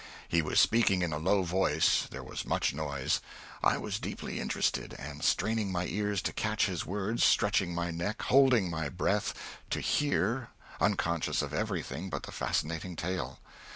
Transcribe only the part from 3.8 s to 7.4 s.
deeply interested, and straining my ears to catch his words,